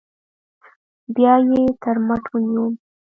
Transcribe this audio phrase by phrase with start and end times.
[1.15, 2.73] بيا يې تر مټ ونيوم.